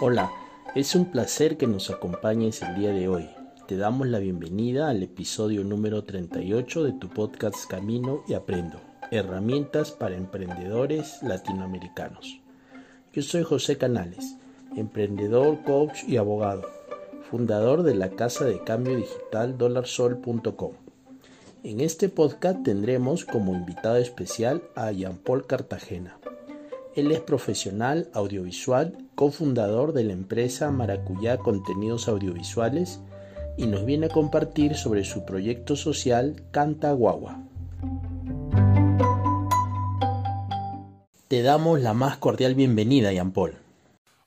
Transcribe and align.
Hola, 0.00 0.30
es 0.76 0.94
un 0.94 1.06
placer 1.06 1.56
que 1.56 1.66
nos 1.66 1.90
acompañes 1.90 2.62
el 2.62 2.76
día 2.76 2.92
de 2.92 3.08
hoy. 3.08 3.28
Te 3.66 3.76
damos 3.76 4.06
la 4.06 4.20
bienvenida 4.20 4.90
al 4.90 5.02
episodio 5.02 5.64
número 5.64 6.04
38 6.04 6.84
de 6.84 6.92
tu 6.92 7.08
podcast 7.08 7.66
Camino 7.68 8.22
y 8.28 8.34
Aprendo, 8.34 8.80
herramientas 9.10 9.90
para 9.90 10.14
emprendedores 10.14 11.20
latinoamericanos. 11.24 12.40
Yo 13.12 13.22
soy 13.22 13.42
José 13.42 13.76
Canales, 13.76 14.36
emprendedor, 14.76 15.64
coach 15.64 16.04
y 16.06 16.16
abogado, 16.16 16.62
fundador 17.28 17.82
de 17.82 17.96
la 17.96 18.10
casa 18.10 18.44
de 18.44 18.62
cambio 18.62 18.96
digital 18.96 19.58
dolarsol.com. 19.58 20.74
En 21.64 21.80
este 21.80 22.08
podcast 22.08 22.62
tendremos 22.62 23.24
como 23.24 23.52
invitado 23.52 23.96
especial 23.96 24.62
a 24.76 24.92
Jean 24.92 25.16
Paul 25.16 25.44
Cartagena. 25.44 26.18
Él 26.94 27.12
es 27.12 27.20
profesional 27.20 28.08
audiovisual, 28.12 28.96
cofundador 29.14 29.92
de 29.92 30.04
la 30.04 30.12
empresa 30.12 30.70
Maracuyá 30.70 31.38
Contenidos 31.38 32.08
Audiovisuales 32.08 33.00
y 33.56 33.66
nos 33.66 33.84
viene 33.84 34.06
a 34.06 34.10
compartir 34.10 34.74
sobre 34.74 35.04
su 35.04 35.24
proyecto 35.24 35.76
social 35.76 36.42
Canta 36.50 36.92
Guagua. 36.92 37.44
Te 41.28 41.42
damos 41.42 41.80
la 41.80 41.92
más 41.92 42.16
cordial 42.16 42.54
bienvenida, 42.54 43.12
Jean 43.12 43.32
Paul. 43.32 43.52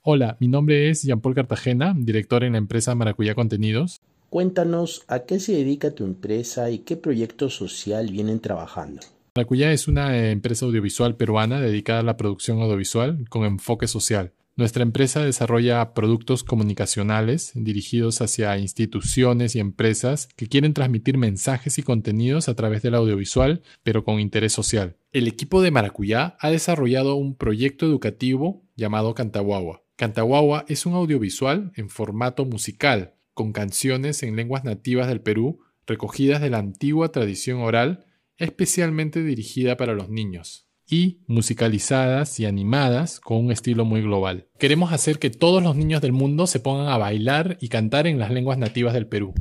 Hola, 0.03 0.37
mi 0.39 0.47
nombre 0.47 0.89
es 0.89 1.01
Jean 1.03 1.19
Paul 1.19 1.35
Cartagena, 1.35 1.95
director 1.97 2.43
en 2.43 2.53
la 2.53 2.57
empresa 2.59 2.93
Maracuyá 2.93 3.33
Contenidos. 3.33 4.01
Cuéntanos 4.29 5.03
a 5.07 5.21
qué 5.21 5.39
se 5.39 5.53
dedica 5.53 5.91
tu 5.91 6.05
empresa 6.05 6.69
y 6.69 6.79
qué 6.79 6.95
proyecto 6.95 7.49
social 7.49 8.07
vienen 8.11 8.39
trabajando. 8.39 9.01
Maracuyá 9.33 9.71
es 9.71 9.87
una 9.87 10.17
eh, 10.17 10.31
empresa 10.31 10.65
audiovisual 10.65 11.15
peruana 11.15 11.61
dedicada 11.61 12.01
a 12.01 12.03
la 12.03 12.17
producción 12.17 12.61
audiovisual 12.61 13.29
con 13.29 13.45
enfoque 13.45 13.87
social. 13.87 14.33
Nuestra 14.57 14.83
empresa 14.83 15.23
desarrolla 15.23 15.93
productos 15.93 16.43
comunicacionales 16.43 17.53
dirigidos 17.55 18.19
hacia 18.21 18.57
instituciones 18.57 19.55
y 19.55 19.59
empresas 19.59 20.27
que 20.35 20.47
quieren 20.47 20.73
transmitir 20.73 21.17
mensajes 21.17 21.77
y 21.77 21.83
contenidos 21.83 22.49
a 22.49 22.55
través 22.55 22.81
del 22.81 22.93
audiovisual, 22.93 23.61
pero 23.83 24.03
con 24.03 24.19
interés 24.19 24.51
social. 24.51 24.97
El 25.13 25.29
equipo 25.29 25.61
de 25.61 25.71
Maracuyá 25.71 26.35
ha 26.41 26.51
desarrollado 26.51 27.15
un 27.15 27.35
proyecto 27.35 27.85
educativo 27.85 28.65
llamado 28.75 29.15
Cantahuahua. 29.15 29.81
Cantahuahua 29.95 30.65
es 30.67 30.85
un 30.85 30.93
audiovisual 30.95 31.71
en 31.77 31.87
formato 31.87 32.43
musical, 32.43 33.13
con 33.33 33.53
canciones 33.53 34.23
en 34.23 34.35
lenguas 34.35 34.65
nativas 34.65 35.07
del 35.07 35.21
Perú, 35.21 35.61
recogidas 35.87 36.41
de 36.41 36.49
la 36.49 36.57
antigua 36.57 37.13
tradición 37.13 37.61
oral 37.61 38.05
especialmente 38.41 39.23
dirigida 39.23 39.77
para 39.77 39.93
los 39.93 40.09
niños 40.09 40.67
y 40.89 41.21
musicalizadas 41.27 42.39
y 42.39 42.45
animadas 42.45 43.19
con 43.19 43.37
un 43.37 43.51
estilo 43.51 43.85
muy 43.85 44.01
global. 44.01 44.49
Queremos 44.59 44.91
hacer 44.91 45.19
que 45.19 45.29
todos 45.29 45.63
los 45.63 45.75
niños 45.75 46.01
del 46.01 46.11
mundo 46.11 46.47
se 46.47 46.59
pongan 46.59 46.89
a 46.89 46.97
bailar 46.97 47.57
y 47.61 47.69
cantar 47.69 48.07
en 48.07 48.19
las 48.19 48.31
lenguas 48.31 48.57
nativas 48.57 48.93
del 48.93 49.07
Perú. 49.07 49.33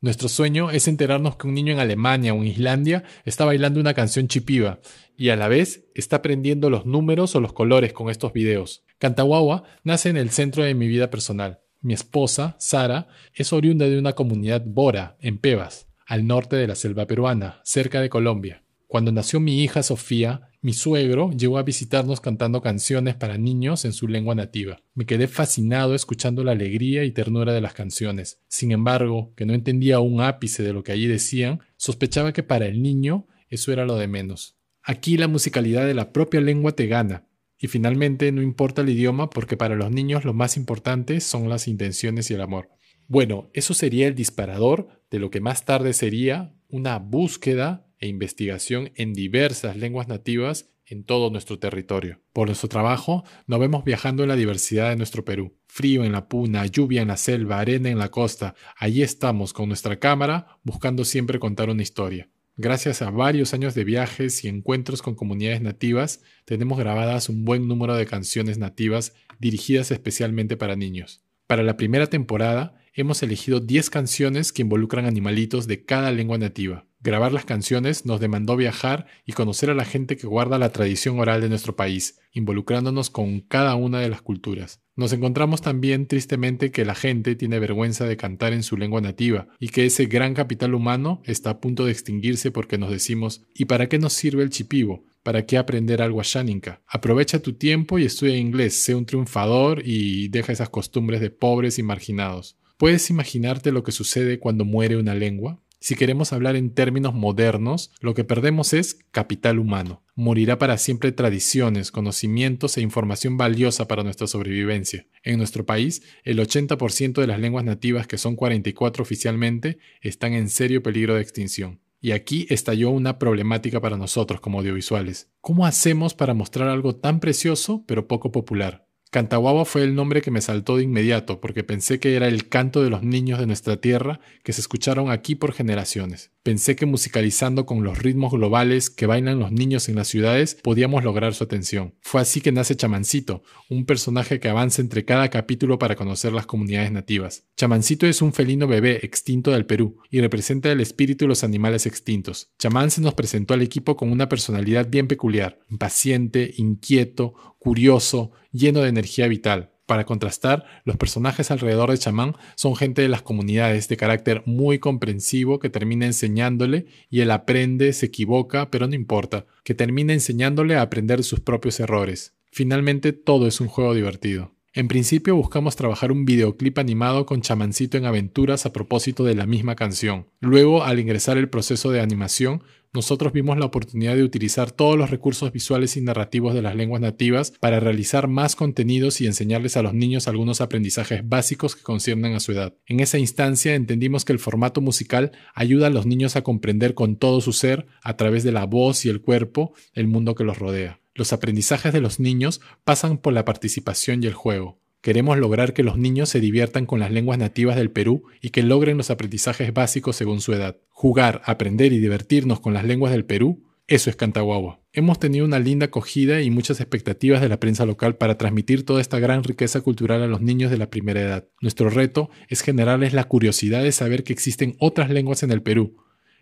Nuestro 0.00 0.28
sueño 0.28 0.70
es 0.70 0.86
enterarnos 0.86 1.36
que 1.36 1.46
un 1.46 1.54
niño 1.54 1.72
en 1.72 1.78
Alemania 1.78 2.34
o 2.34 2.36
en 2.36 2.46
Islandia 2.46 3.04
está 3.24 3.44
bailando 3.44 3.80
una 3.80 3.94
canción 3.94 4.28
chipiva 4.28 4.80
y 5.16 5.30
a 5.30 5.36
la 5.36 5.48
vez 5.48 5.86
está 5.94 6.16
aprendiendo 6.16 6.68
los 6.68 6.84
números 6.84 7.34
o 7.34 7.40
los 7.40 7.52
colores 7.52 7.92
con 7.92 8.10
estos 8.10 8.32
videos. 8.32 8.84
Cantahuahua 8.98 9.64
nace 9.82 10.10
en 10.10 10.16
el 10.16 10.30
centro 10.30 10.62
de 10.62 10.74
mi 10.74 10.88
vida 10.88 11.10
personal. 11.10 11.60
Mi 11.80 11.94
esposa, 11.94 12.56
Sara, 12.58 13.08
es 13.34 13.52
oriunda 13.52 13.88
de 13.88 13.98
una 13.98 14.12
comunidad 14.12 14.62
bora, 14.66 15.16
en 15.20 15.38
Pebas 15.38 15.87
al 16.08 16.26
norte 16.26 16.56
de 16.56 16.66
la 16.66 16.74
selva 16.74 17.06
peruana, 17.06 17.60
cerca 17.64 18.00
de 18.00 18.08
Colombia. 18.08 18.62
Cuando 18.86 19.12
nació 19.12 19.40
mi 19.40 19.62
hija 19.62 19.82
Sofía, 19.82 20.48
mi 20.62 20.72
suegro 20.72 21.30
llegó 21.32 21.58
a 21.58 21.62
visitarnos 21.62 22.22
cantando 22.22 22.62
canciones 22.62 23.14
para 23.14 23.36
niños 23.36 23.84
en 23.84 23.92
su 23.92 24.08
lengua 24.08 24.34
nativa. 24.34 24.80
Me 24.94 25.04
quedé 25.04 25.28
fascinado 25.28 25.94
escuchando 25.94 26.44
la 26.44 26.52
alegría 26.52 27.04
y 27.04 27.10
ternura 27.10 27.52
de 27.52 27.60
las 27.60 27.74
canciones. 27.74 28.40
Sin 28.48 28.72
embargo, 28.72 29.34
que 29.36 29.44
no 29.44 29.52
entendía 29.52 30.00
un 30.00 30.22
ápice 30.22 30.62
de 30.62 30.72
lo 30.72 30.82
que 30.82 30.92
allí 30.92 31.06
decían, 31.06 31.60
sospechaba 31.76 32.32
que 32.32 32.42
para 32.42 32.64
el 32.64 32.80
niño 32.80 33.26
eso 33.50 33.70
era 33.70 33.84
lo 33.84 33.96
de 33.96 34.08
menos. 34.08 34.56
Aquí 34.82 35.18
la 35.18 35.28
musicalidad 35.28 35.84
de 35.84 35.92
la 35.92 36.10
propia 36.14 36.40
lengua 36.40 36.72
te 36.72 36.86
gana. 36.86 37.26
Y 37.58 37.66
finalmente 37.66 38.32
no 38.32 38.40
importa 38.40 38.80
el 38.80 38.88
idioma 38.88 39.28
porque 39.28 39.58
para 39.58 39.74
los 39.74 39.90
niños 39.90 40.24
lo 40.24 40.32
más 40.32 40.56
importante 40.56 41.20
son 41.20 41.50
las 41.50 41.68
intenciones 41.68 42.30
y 42.30 42.34
el 42.34 42.40
amor. 42.40 42.70
Bueno, 43.08 43.48
eso 43.54 43.72
sería 43.72 44.06
el 44.06 44.14
disparador 44.14 44.88
de 45.10 45.18
lo 45.18 45.30
que 45.30 45.40
más 45.40 45.64
tarde 45.64 45.94
sería 45.94 46.54
una 46.68 46.98
búsqueda 46.98 47.86
e 48.00 48.06
investigación 48.06 48.92
en 48.96 49.14
diversas 49.14 49.78
lenguas 49.78 50.08
nativas 50.08 50.68
en 50.84 51.04
todo 51.04 51.30
nuestro 51.30 51.58
territorio. 51.58 52.20
Por 52.34 52.48
nuestro 52.48 52.68
trabajo, 52.68 53.24
nos 53.46 53.60
vemos 53.60 53.82
viajando 53.84 54.22
en 54.22 54.28
la 54.28 54.36
diversidad 54.36 54.90
de 54.90 54.96
nuestro 54.96 55.24
Perú. 55.24 55.54
Frío 55.66 56.04
en 56.04 56.12
la 56.12 56.28
puna, 56.28 56.66
lluvia 56.66 57.00
en 57.00 57.08
la 57.08 57.16
selva, 57.16 57.60
arena 57.60 57.88
en 57.88 57.98
la 57.98 58.10
costa. 58.10 58.54
Allí 58.76 59.02
estamos 59.02 59.54
con 59.54 59.68
nuestra 59.68 59.98
cámara 59.98 60.58
buscando 60.62 61.06
siempre 61.06 61.38
contar 61.38 61.70
una 61.70 61.82
historia. 61.82 62.28
Gracias 62.56 63.00
a 63.00 63.10
varios 63.10 63.54
años 63.54 63.74
de 63.74 63.84
viajes 63.84 64.44
y 64.44 64.48
encuentros 64.48 65.00
con 65.00 65.14
comunidades 65.14 65.62
nativas, 65.62 66.22
tenemos 66.44 66.78
grabadas 66.78 67.30
un 67.30 67.46
buen 67.46 67.68
número 67.68 67.94
de 67.94 68.04
canciones 68.04 68.58
nativas 68.58 69.14
dirigidas 69.38 69.90
especialmente 69.92 70.58
para 70.58 70.76
niños. 70.76 71.22
Para 71.46 71.62
la 71.62 71.78
primera 71.78 72.08
temporada 72.08 72.77
hemos 73.00 73.22
elegido 73.22 73.60
10 73.60 73.90
canciones 73.90 74.52
que 74.52 74.62
involucran 74.62 75.06
animalitos 75.06 75.68
de 75.68 75.84
cada 75.84 76.10
lengua 76.10 76.36
nativa. 76.36 76.84
Grabar 77.00 77.32
las 77.32 77.44
canciones 77.44 78.04
nos 78.06 78.18
demandó 78.18 78.56
viajar 78.56 79.06
y 79.24 79.34
conocer 79.34 79.70
a 79.70 79.74
la 79.74 79.84
gente 79.84 80.16
que 80.16 80.26
guarda 80.26 80.58
la 80.58 80.72
tradición 80.72 81.20
oral 81.20 81.40
de 81.40 81.48
nuestro 81.48 81.76
país, 81.76 82.18
involucrándonos 82.32 83.08
con 83.08 83.38
cada 83.38 83.76
una 83.76 84.00
de 84.00 84.08
las 84.08 84.20
culturas. 84.20 84.82
Nos 84.96 85.12
encontramos 85.12 85.62
también 85.62 86.08
tristemente 86.08 86.72
que 86.72 86.84
la 86.84 86.96
gente 86.96 87.36
tiene 87.36 87.60
vergüenza 87.60 88.04
de 88.04 88.16
cantar 88.16 88.52
en 88.52 88.64
su 88.64 88.76
lengua 88.76 89.00
nativa 89.00 89.46
y 89.60 89.68
que 89.68 89.86
ese 89.86 90.06
gran 90.06 90.34
capital 90.34 90.74
humano 90.74 91.22
está 91.24 91.50
a 91.50 91.60
punto 91.60 91.84
de 91.84 91.92
extinguirse 91.92 92.50
porque 92.50 92.78
nos 92.78 92.90
decimos 92.90 93.46
¿y 93.54 93.66
para 93.66 93.88
qué 93.88 94.00
nos 94.00 94.12
sirve 94.12 94.42
el 94.42 94.50
chipivo? 94.50 95.04
¿Para 95.22 95.46
qué 95.46 95.56
aprender 95.56 96.02
algo 96.02 96.20
asháninca? 96.20 96.82
Aprovecha 96.88 97.38
tu 97.38 97.52
tiempo 97.52 98.00
y 98.00 98.06
estudia 98.06 98.36
inglés, 98.36 98.82
sé 98.82 98.96
un 98.96 99.06
triunfador 99.06 99.82
y 99.84 100.28
deja 100.28 100.52
esas 100.52 100.68
costumbres 100.68 101.20
de 101.20 101.30
pobres 101.30 101.78
y 101.78 101.84
marginados. 101.84 102.56
¿Puedes 102.78 103.10
imaginarte 103.10 103.72
lo 103.72 103.82
que 103.82 103.90
sucede 103.90 104.38
cuando 104.38 104.64
muere 104.64 104.96
una 104.96 105.16
lengua? 105.16 105.60
Si 105.80 105.96
queremos 105.96 106.32
hablar 106.32 106.54
en 106.54 106.70
términos 106.70 107.12
modernos, 107.12 107.90
lo 108.00 108.14
que 108.14 108.22
perdemos 108.22 108.72
es 108.72 109.00
capital 109.10 109.58
humano. 109.58 110.04
Morirá 110.14 110.58
para 110.58 110.78
siempre 110.78 111.10
tradiciones, 111.10 111.90
conocimientos 111.90 112.76
e 112.76 112.80
información 112.80 113.36
valiosa 113.36 113.88
para 113.88 114.04
nuestra 114.04 114.28
sobrevivencia. 114.28 115.08
En 115.24 115.38
nuestro 115.38 115.66
país, 115.66 116.02
el 116.22 116.38
80% 116.38 117.20
de 117.20 117.26
las 117.26 117.40
lenguas 117.40 117.64
nativas, 117.64 118.06
que 118.06 118.16
son 118.16 118.36
44 118.36 119.02
oficialmente, 119.02 119.78
están 120.00 120.34
en 120.34 120.48
serio 120.48 120.80
peligro 120.80 121.16
de 121.16 121.22
extinción. 121.22 121.80
Y 122.00 122.12
aquí 122.12 122.46
estalló 122.48 122.90
una 122.90 123.18
problemática 123.18 123.80
para 123.80 123.96
nosotros 123.96 124.40
como 124.40 124.60
audiovisuales. 124.60 125.28
¿Cómo 125.40 125.66
hacemos 125.66 126.14
para 126.14 126.32
mostrar 126.32 126.68
algo 126.68 126.94
tan 126.94 127.18
precioso 127.18 127.82
pero 127.88 128.06
poco 128.06 128.30
popular? 128.30 128.87
Cantahuahua 129.10 129.64
fue 129.64 129.84
el 129.84 129.94
nombre 129.94 130.20
que 130.20 130.30
me 130.30 130.42
saltó 130.42 130.76
de 130.76 130.82
inmediato 130.82 131.40
porque 131.40 131.64
pensé 131.64 131.98
que 131.98 132.14
era 132.14 132.28
el 132.28 132.48
canto 132.48 132.82
de 132.82 132.90
los 132.90 133.02
niños 133.02 133.38
de 133.38 133.46
nuestra 133.46 133.78
tierra 133.78 134.20
que 134.44 134.52
se 134.52 134.60
escucharon 134.60 135.10
aquí 135.10 135.34
por 135.34 135.52
generaciones. 135.52 136.30
Pensé 136.48 136.76
que 136.76 136.86
musicalizando 136.86 137.66
con 137.66 137.84
los 137.84 137.98
ritmos 137.98 138.32
globales 138.32 138.88
que 138.88 139.04
bailan 139.04 139.38
los 139.38 139.52
niños 139.52 139.90
en 139.90 139.96
las 139.96 140.08
ciudades 140.08 140.54
podíamos 140.62 141.04
lograr 141.04 141.34
su 141.34 141.44
atención. 141.44 141.92
Fue 142.00 142.22
así 142.22 142.40
que 142.40 142.52
nace 142.52 142.74
Chamancito, 142.74 143.42
un 143.68 143.84
personaje 143.84 144.40
que 144.40 144.48
avanza 144.48 144.80
entre 144.80 145.04
cada 145.04 145.28
capítulo 145.28 145.78
para 145.78 145.94
conocer 145.94 146.32
las 146.32 146.46
comunidades 146.46 146.90
nativas. 146.90 147.44
Chamancito 147.58 148.06
es 148.06 148.22
un 148.22 148.32
felino 148.32 148.66
bebé 148.66 149.00
extinto 149.02 149.50
del 149.50 149.66
Perú 149.66 149.98
y 150.10 150.22
representa 150.22 150.72
el 150.72 150.80
espíritu 150.80 151.26
de 151.26 151.28
los 151.28 151.44
animales 151.44 151.84
extintos. 151.84 152.50
Chamán 152.58 152.90
se 152.90 153.02
nos 153.02 153.12
presentó 153.12 153.52
al 153.52 153.60
equipo 153.60 153.98
con 153.98 154.10
una 154.10 154.30
personalidad 154.30 154.88
bien 154.88 155.06
peculiar, 155.06 155.58
impaciente, 155.68 156.54
inquieto, 156.56 157.34
curioso, 157.58 158.30
lleno 158.52 158.80
de 158.80 158.88
energía 158.88 159.28
vital. 159.28 159.72
Para 159.88 160.04
contrastar, 160.04 160.66
los 160.84 160.98
personajes 160.98 161.50
alrededor 161.50 161.90
de 161.90 161.96
Chamán 161.96 162.36
son 162.56 162.76
gente 162.76 163.00
de 163.00 163.08
las 163.08 163.22
comunidades 163.22 163.88
de 163.88 163.96
carácter 163.96 164.42
muy 164.44 164.78
comprensivo 164.78 165.58
que 165.60 165.70
termina 165.70 166.04
enseñándole 166.04 166.84
y 167.08 167.22
él 167.22 167.30
aprende, 167.30 167.94
se 167.94 168.04
equivoca, 168.04 168.70
pero 168.70 168.86
no 168.86 168.94
importa, 168.94 169.46
que 169.64 169.72
termina 169.72 170.12
enseñándole 170.12 170.76
a 170.76 170.82
aprender 170.82 171.24
sus 171.24 171.40
propios 171.40 171.80
errores. 171.80 172.34
Finalmente 172.52 173.14
todo 173.14 173.46
es 173.46 173.62
un 173.62 173.68
juego 173.68 173.94
divertido. 173.94 174.57
En 174.78 174.86
principio 174.86 175.34
buscamos 175.34 175.74
trabajar 175.74 176.12
un 176.12 176.24
videoclip 176.24 176.78
animado 176.78 177.26
con 177.26 177.40
chamancito 177.40 177.98
en 177.98 178.04
aventuras 178.04 178.64
a 178.64 178.72
propósito 178.72 179.24
de 179.24 179.34
la 179.34 179.44
misma 179.44 179.74
canción. 179.74 180.28
Luego, 180.38 180.84
al 180.84 181.00
ingresar 181.00 181.36
el 181.36 181.48
proceso 181.48 181.90
de 181.90 182.00
animación, 182.00 182.62
nosotros 182.92 183.32
vimos 183.32 183.58
la 183.58 183.66
oportunidad 183.66 184.14
de 184.14 184.22
utilizar 184.22 184.70
todos 184.70 184.96
los 184.96 185.10
recursos 185.10 185.50
visuales 185.50 185.96
y 185.96 186.00
narrativos 186.00 186.54
de 186.54 186.62
las 186.62 186.76
lenguas 186.76 187.00
nativas 187.00 187.54
para 187.58 187.80
realizar 187.80 188.28
más 188.28 188.54
contenidos 188.54 189.20
y 189.20 189.26
enseñarles 189.26 189.76
a 189.76 189.82
los 189.82 189.94
niños 189.94 190.28
algunos 190.28 190.60
aprendizajes 190.60 191.28
básicos 191.28 191.74
que 191.74 191.82
conciernen 191.82 192.36
a 192.36 192.40
su 192.40 192.52
edad. 192.52 192.76
En 192.86 193.00
esa 193.00 193.18
instancia 193.18 193.74
entendimos 193.74 194.24
que 194.24 194.32
el 194.32 194.38
formato 194.38 194.80
musical 194.80 195.32
ayuda 195.56 195.88
a 195.88 195.90
los 195.90 196.06
niños 196.06 196.36
a 196.36 196.42
comprender 196.42 196.94
con 196.94 197.16
todo 197.16 197.40
su 197.40 197.52
ser, 197.52 197.88
a 198.00 198.16
través 198.16 198.44
de 198.44 198.52
la 198.52 198.64
voz 198.64 199.04
y 199.04 199.08
el 199.08 199.22
cuerpo, 199.22 199.74
el 199.92 200.06
mundo 200.06 200.36
que 200.36 200.44
los 200.44 200.56
rodea. 200.56 201.00
Los 201.18 201.32
aprendizajes 201.32 201.92
de 201.92 202.00
los 202.00 202.20
niños 202.20 202.60
pasan 202.84 203.18
por 203.18 203.32
la 203.32 203.44
participación 203.44 204.22
y 204.22 204.28
el 204.28 204.34
juego. 204.34 204.78
Queremos 205.00 205.36
lograr 205.36 205.74
que 205.74 205.82
los 205.82 205.98
niños 205.98 206.28
se 206.28 206.38
diviertan 206.38 206.86
con 206.86 207.00
las 207.00 207.10
lenguas 207.10 207.40
nativas 207.40 207.74
del 207.74 207.90
Perú 207.90 208.22
y 208.40 208.50
que 208.50 208.62
logren 208.62 208.96
los 208.96 209.10
aprendizajes 209.10 209.74
básicos 209.74 210.14
según 210.14 210.40
su 210.40 210.52
edad. 210.52 210.76
Jugar, 210.90 211.42
aprender 211.44 211.92
y 211.92 211.98
divertirnos 211.98 212.60
con 212.60 212.72
las 212.72 212.84
lenguas 212.84 213.10
del 213.10 213.24
Perú, 213.24 213.64
eso 213.88 214.10
es 214.10 214.14
Cantaguagua. 214.14 214.80
Hemos 214.92 215.18
tenido 215.18 215.44
una 215.44 215.58
linda 215.58 215.86
acogida 215.86 216.40
y 216.40 216.50
muchas 216.50 216.78
expectativas 216.78 217.40
de 217.40 217.48
la 217.48 217.58
prensa 217.58 217.84
local 217.84 218.16
para 218.16 218.38
transmitir 218.38 218.86
toda 218.86 219.00
esta 219.00 219.18
gran 219.18 219.42
riqueza 219.42 219.80
cultural 219.80 220.22
a 220.22 220.28
los 220.28 220.40
niños 220.40 220.70
de 220.70 220.78
la 220.78 220.88
primera 220.88 221.20
edad. 221.20 221.48
Nuestro 221.60 221.90
reto 221.90 222.30
es 222.48 222.60
generarles 222.60 223.12
la 223.12 223.24
curiosidad 223.24 223.82
de 223.82 223.90
saber 223.90 224.22
que 224.22 224.32
existen 224.32 224.76
otras 224.78 225.10
lenguas 225.10 225.42
en 225.42 225.50
el 225.50 225.62
Perú, 225.62 225.96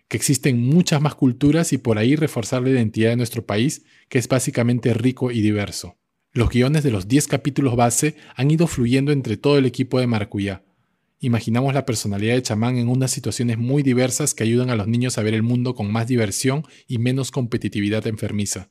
que 0.08 0.16
existen 0.16 0.60
muchas 0.60 1.00
más 1.00 1.14
culturas 1.14 1.72
y 1.72 1.78
por 1.78 1.98
ahí 1.98 2.16
reforzar 2.16 2.62
la 2.62 2.70
identidad 2.70 3.10
de 3.10 3.16
nuestro 3.16 3.44
país, 3.44 3.84
que 4.08 4.18
es 4.18 4.28
básicamente 4.28 4.94
rico 4.94 5.30
y 5.30 5.40
diverso. 5.40 5.96
Los 6.32 6.50
guiones 6.50 6.82
de 6.82 6.90
los 6.90 7.08
10 7.08 7.28
capítulos 7.28 7.76
base 7.76 8.14
han 8.34 8.50
ido 8.50 8.66
fluyendo 8.66 9.10
entre 9.10 9.36
todo 9.36 9.58
el 9.58 9.66
equipo 9.66 9.98
de 9.98 10.06
Maracuyá. 10.06 10.62
Imaginamos 11.18 11.72
la 11.72 11.86
personalidad 11.86 12.34
de 12.34 12.42
chamán 12.42 12.76
en 12.76 12.88
unas 12.88 13.10
situaciones 13.10 13.56
muy 13.56 13.82
diversas 13.82 14.34
que 14.34 14.44
ayudan 14.44 14.68
a 14.68 14.76
los 14.76 14.86
niños 14.86 15.16
a 15.16 15.22
ver 15.22 15.32
el 15.32 15.42
mundo 15.42 15.74
con 15.74 15.90
más 15.90 16.06
diversión 16.06 16.64
y 16.86 16.98
menos 16.98 17.30
competitividad 17.30 18.06
enfermiza. 18.06 18.68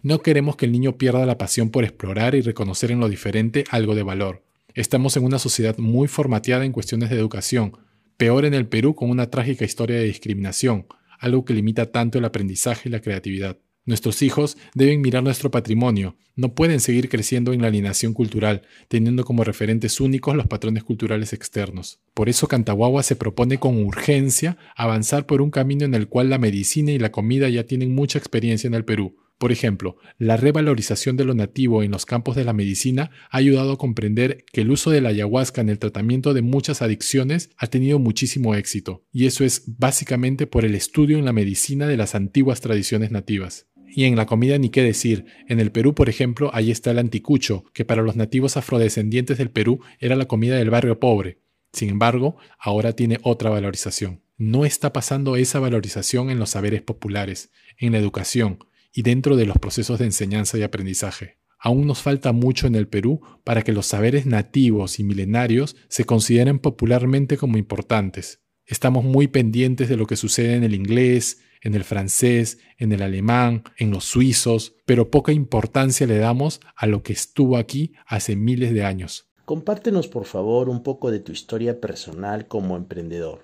No 0.00 0.20
queremos 0.20 0.54
que 0.54 0.66
el 0.66 0.72
niño 0.72 0.96
pierda 0.96 1.26
la 1.26 1.38
pasión 1.38 1.70
por 1.70 1.82
explorar 1.82 2.36
y 2.36 2.40
reconocer 2.40 2.92
en 2.92 3.00
lo 3.00 3.08
diferente 3.08 3.64
algo 3.70 3.96
de 3.96 4.04
valor. 4.04 4.44
Estamos 4.74 5.16
en 5.16 5.24
una 5.24 5.40
sociedad 5.40 5.76
muy 5.78 6.06
formateada 6.06 6.64
en 6.64 6.70
cuestiones 6.70 7.10
de 7.10 7.16
educación, 7.16 7.72
peor 8.18 8.44
en 8.44 8.52
el 8.52 8.66
Perú 8.66 8.94
con 8.94 9.08
una 9.08 9.30
trágica 9.30 9.64
historia 9.64 9.96
de 9.96 10.04
discriminación, 10.04 10.86
algo 11.20 11.44
que 11.44 11.54
limita 11.54 11.92
tanto 11.92 12.18
el 12.18 12.24
aprendizaje 12.24 12.88
y 12.88 12.92
la 12.92 13.00
creatividad. 13.00 13.58
Nuestros 13.86 14.20
hijos 14.20 14.58
deben 14.74 15.00
mirar 15.00 15.22
nuestro 15.22 15.50
patrimonio, 15.50 16.16
no 16.34 16.54
pueden 16.54 16.80
seguir 16.80 17.08
creciendo 17.08 17.52
en 17.52 17.62
la 17.62 17.68
alienación 17.68 18.12
cultural, 18.12 18.62
teniendo 18.88 19.24
como 19.24 19.44
referentes 19.44 20.00
únicos 20.00 20.36
los 20.36 20.46
patrones 20.46 20.84
culturales 20.84 21.32
externos. 21.32 22.00
Por 22.12 22.28
eso 22.28 22.48
Cantaguagua 22.48 23.02
se 23.02 23.16
propone 23.16 23.58
con 23.58 23.82
urgencia 23.82 24.58
avanzar 24.76 25.24
por 25.24 25.40
un 25.40 25.50
camino 25.50 25.84
en 25.84 25.94
el 25.94 26.08
cual 26.08 26.28
la 26.28 26.38
medicina 26.38 26.90
y 26.90 26.98
la 26.98 27.12
comida 27.12 27.48
ya 27.48 27.64
tienen 27.64 27.94
mucha 27.94 28.18
experiencia 28.18 28.66
en 28.66 28.74
el 28.74 28.84
Perú. 28.84 29.16
Por 29.38 29.52
ejemplo, 29.52 29.96
la 30.18 30.36
revalorización 30.36 31.16
de 31.16 31.24
lo 31.24 31.32
nativo 31.32 31.84
en 31.84 31.92
los 31.92 32.06
campos 32.06 32.34
de 32.34 32.44
la 32.44 32.52
medicina 32.52 33.12
ha 33.30 33.38
ayudado 33.38 33.72
a 33.72 33.78
comprender 33.78 34.44
que 34.52 34.62
el 34.62 34.70
uso 34.72 34.90
de 34.90 35.00
la 35.00 35.10
ayahuasca 35.10 35.60
en 35.60 35.68
el 35.68 35.78
tratamiento 35.78 36.34
de 36.34 36.42
muchas 36.42 36.82
adicciones 36.82 37.50
ha 37.56 37.68
tenido 37.68 38.00
muchísimo 38.00 38.56
éxito, 38.56 39.04
y 39.12 39.26
eso 39.26 39.44
es 39.44 39.62
básicamente 39.78 40.48
por 40.48 40.64
el 40.64 40.74
estudio 40.74 41.18
en 41.18 41.24
la 41.24 41.32
medicina 41.32 41.86
de 41.86 41.96
las 41.96 42.16
antiguas 42.16 42.60
tradiciones 42.60 43.12
nativas. 43.12 43.68
Y 43.86 44.04
en 44.04 44.16
la 44.16 44.26
comida 44.26 44.58
ni 44.58 44.68
qué 44.70 44.82
decir. 44.82 45.24
En 45.48 45.60
el 45.60 45.72
Perú, 45.72 45.94
por 45.94 46.08
ejemplo, 46.08 46.50
ahí 46.52 46.70
está 46.70 46.90
el 46.90 46.98
anticucho, 46.98 47.64
que 47.72 47.84
para 47.84 48.02
los 48.02 48.16
nativos 48.16 48.56
afrodescendientes 48.56 49.38
del 49.38 49.50
Perú 49.50 49.80
era 49.98 50.14
la 50.14 50.26
comida 50.26 50.56
del 50.56 50.70
barrio 50.70 51.00
pobre. 51.00 51.38
Sin 51.72 51.88
embargo, 51.88 52.36
ahora 52.58 52.92
tiene 52.92 53.18
otra 53.22 53.50
valorización. 53.50 54.20
No 54.36 54.64
está 54.64 54.92
pasando 54.92 55.36
esa 55.36 55.58
valorización 55.58 56.28
en 56.28 56.38
los 56.38 56.50
saberes 56.50 56.82
populares, 56.82 57.50
en 57.78 57.92
la 57.92 57.98
educación 57.98 58.58
y 58.98 59.02
dentro 59.02 59.36
de 59.36 59.46
los 59.46 59.58
procesos 59.58 60.00
de 60.00 60.06
enseñanza 60.06 60.58
y 60.58 60.64
aprendizaje. 60.64 61.38
Aún 61.60 61.86
nos 61.86 62.02
falta 62.02 62.32
mucho 62.32 62.66
en 62.66 62.74
el 62.74 62.88
Perú 62.88 63.20
para 63.44 63.62
que 63.62 63.70
los 63.70 63.86
saberes 63.86 64.26
nativos 64.26 64.98
y 64.98 65.04
milenarios 65.04 65.76
se 65.86 66.04
consideren 66.04 66.58
popularmente 66.58 67.36
como 67.36 67.58
importantes. 67.58 68.42
Estamos 68.66 69.04
muy 69.04 69.28
pendientes 69.28 69.88
de 69.88 69.96
lo 69.96 70.08
que 70.08 70.16
sucede 70.16 70.56
en 70.56 70.64
el 70.64 70.74
inglés, 70.74 71.42
en 71.62 71.76
el 71.76 71.84
francés, 71.84 72.58
en 72.76 72.90
el 72.90 73.02
alemán, 73.02 73.62
en 73.76 73.92
los 73.92 74.02
suizos, 74.02 74.74
pero 74.84 75.12
poca 75.12 75.30
importancia 75.30 76.04
le 76.08 76.18
damos 76.18 76.60
a 76.74 76.88
lo 76.88 77.04
que 77.04 77.12
estuvo 77.12 77.56
aquí 77.56 77.92
hace 78.04 78.34
miles 78.34 78.74
de 78.74 78.82
años. 78.82 79.30
Compártenos 79.44 80.08
por 80.08 80.24
favor 80.24 80.68
un 80.68 80.82
poco 80.82 81.12
de 81.12 81.20
tu 81.20 81.30
historia 81.30 81.80
personal 81.80 82.48
como 82.48 82.76
emprendedor. 82.76 83.42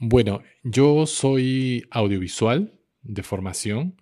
Bueno, 0.00 0.40
yo 0.62 1.04
soy 1.04 1.84
audiovisual 1.90 2.72
de 3.02 3.22
formación, 3.22 3.96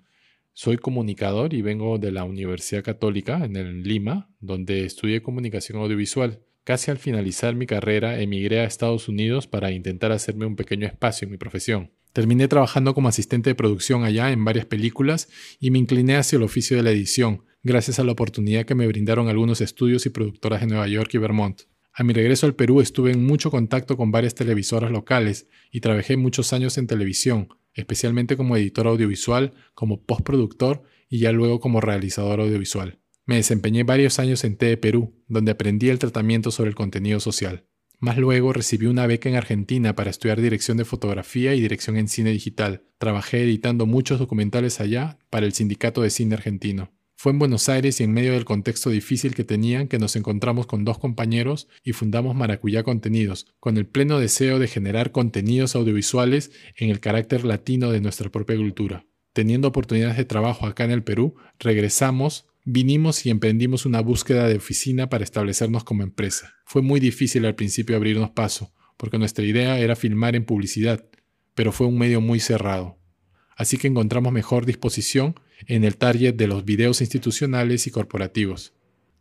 soy 0.54 0.76
comunicador 0.76 1.54
y 1.54 1.62
vengo 1.62 1.98
de 1.98 2.12
la 2.12 2.24
Universidad 2.24 2.84
Católica 2.84 3.44
en 3.44 3.82
Lima, 3.82 4.30
donde 4.40 4.84
estudié 4.84 5.22
comunicación 5.22 5.78
audiovisual. 5.78 6.40
Casi 6.64 6.90
al 6.90 6.98
finalizar 6.98 7.54
mi 7.54 7.66
carrera 7.66 8.20
emigré 8.20 8.60
a 8.60 8.64
Estados 8.64 9.08
Unidos 9.08 9.46
para 9.46 9.72
intentar 9.72 10.12
hacerme 10.12 10.46
un 10.46 10.54
pequeño 10.54 10.86
espacio 10.86 11.26
en 11.26 11.32
mi 11.32 11.38
profesión. 11.38 11.90
Terminé 12.12 12.46
trabajando 12.46 12.94
como 12.94 13.08
asistente 13.08 13.50
de 13.50 13.54
producción 13.54 14.04
allá 14.04 14.30
en 14.30 14.44
varias 14.44 14.66
películas 14.66 15.28
y 15.58 15.70
me 15.70 15.78
incliné 15.78 16.16
hacia 16.16 16.36
el 16.36 16.42
oficio 16.42 16.76
de 16.76 16.82
la 16.82 16.90
edición, 16.90 17.44
gracias 17.62 17.98
a 17.98 18.04
la 18.04 18.12
oportunidad 18.12 18.66
que 18.66 18.74
me 18.74 18.86
brindaron 18.86 19.28
algunos 19.28 19.60
estudios 19.60 20.04
y 20.04 20.10
productoras 20.10 20.60
de 20.60 20.66
Nueva 20.66 20.86
York 20.86 21.14
y 21.14 21.18
Vermont. 21.18 21.62
A 21.94 22.04
mi 22.04 22.14
regreso 22.14 22.46
al 22.46 22.54
Perú 22.54 22.80
estuve 22.80 23.12
en 23.12 23.24
mucho 23.24 23.50
contacto 23.50 23.96
con 23.96 24.10
varias 24.10 24.34
televisoras 24.34 24.90
locales 24.90 25.48
y 25.70 25.80
trabajé 25.80 26.16
muchos 26.16 26.52
años 26.54 26.78
en 26.78 26.86
televisión, 26.86 27.48
especialmente 27.74 28.36
como 28.36 28.56
editor 28.56 28.86
audiovisual, 28.86 29.52
como 29.74 30.02
postproductor 30.02 30.82
y 31.10 31.18
ya 31.18 31.32
luego 31.32 31.60
como 31.60 31.82
realizador 31.82 32.40
audiovisual. 32.40 32.98
Me 33.26 33.36
desempeñé 33.36 33.84
varios 33.84 34.18
años 34.18 34.42
en 34.44 34.56
TE 34.56 34.76
Perú, 34.78 35.14
donde 35.28 35.52
aprendí 35.52 35.90
el 35.90 35.98
tratamiento 35.98 36.50
sobre 36.50 36.70
el 36.70 36.74
contenido 36.74 37.20
social. 37.20 37.66
Más 37.98 38.16
luego 38.16 38.52
recibí 38.52 38.86
una 38.86 39.06
beca 39.06 39.28
en 39.28 39.36
Argentina 39.36 39.94
para 39.94 40.10
estudiar 40.10 40.40
dirección 40.40 40.76
de 40.76 40.84
fotografía 40.84 41.54
y 41.54 41.60
dirección 41.60 41.96
en 41.96 42.08
cine 42.08 42.30
digital. 42.30 42.84
Trabajé 42.98 43.44
editando 43.44 43.86
muchos 43.86 44.18
documentales 44.18 44.80
allá 44.80 45.18
para 45.30 45.46
el 45.46 45.52
Sindicato 45.52 46.02
de 46.02 46.10
Cine 46.10 46.34
Argentino. 46.34 46.90
Fue 47.22 47.30
en 47.30 47.38
Buenos 47.38 47.68
Aires 47.68 48.00
y 48.00 48.02
en 48.02 48.12
medio 48.12 48.32
del 48.32 48.44
contexto 48.44 48.90
difícil 48.90 49.32
que 49.36 49.44
tenían 49.44 49.86
que 49.86 50.00
nos 50.00 50.16
encontramos 50.16 50.66
con 50.66 50.84
dos 50.84 50.98
compañeros 50.98 51.68
y 51.84 51.92
fundamos 51.92 52.34
Maracuyá 52.34 52.82
Contenidos, 52.82 53.46
con 53.60 53.76
el 53.76 53.86
pleno 53.86 54.18
deseo 54.18 54.58
de 54.58 54.66
generar 54.66 55.12
contenidos 55.12 55.76
audiovisuales 55.76 56.50
en 56.74 56.90
el 56.90 56.98
carácter 56.98 57.44
latino 57.44 57.92
de 57.92 58.00
nuestra 58.00 58.28
propia 58.28 58.56
cultura. 58.56 59.06
Teniendo 59.32 59.68
oportunidades 59.68 60.16
de 60.16 60.24
trabajo 60.24 60.66
acá 60.66 60.82
en 60.82 60.90
el 60.90 61.04
Perú, 61.04 61.36
regresamos 61.60 62.48
Vinimos 62.64 63.24
y 63.24 63.30
emprendimos 63.30 63.86
una 63.86 64.00
búsqueda 64.00 64.48
de 64.48 64.56
oficina 64.56 65.08
para 65.08 65.22
establecernos 65.22 65.84
como 65.84 66.02
empresa. 66.02 66.54
Fue 66.66 66.82
muy 66.82 66.98
difícil 66.98 67.46
al 67.46 67.54
principio 67.54 67.94
abrirnos 67.94 68.30
paso, 68.30 68.74
porque 68.96 69.18
nuestra 69.18 69.44
idea 69.44 69.78
era 69.78 69.94
filmar 69.94 70.34
en 70.34 70.44
publicidad, 70.44 71.06
pero 71.54 71.70
fue 71.70 71.86
un 71.86 71.98
medio 71.98 72.20
muy 72.20 72.40
cerrado. 72.40 72.98
Así 73.56 73.76
que 73.76 73.86
encontramos 73.86 74.32
mejor 74.32 74.66
disposición 74.66 75.36
en 75.66 75.84
el 75.84 75.96
target 75.96 76.34
de 76.34 76.46
los 76.46 76.64
videos 76.64 77.00
institucionales 77.00 77.86
y 77.86 77.90
corporativos. 77.90 78.72